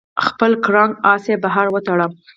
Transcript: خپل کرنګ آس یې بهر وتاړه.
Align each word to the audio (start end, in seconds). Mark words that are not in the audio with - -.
خپل 0.27 0.51
کرنګ 0.65 0.91
آس 1.11 1.23
یې 1.31 1.35
بهر 1.43 1.65
وتاړه. 1.71 2.07